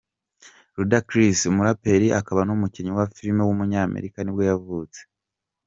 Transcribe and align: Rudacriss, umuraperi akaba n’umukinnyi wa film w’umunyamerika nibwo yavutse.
Rudacriss, 0.75 1.39
umuraperi 1.51 2.07
akaba 2.19 2.41
n’umukinnyi 2.45 2.91
wa 2.97 3.05
film 3.15 3.37
w’umunyamerika 3.43 4.17
nibwo 4.21 4.43
yavutse. 4.49 4.99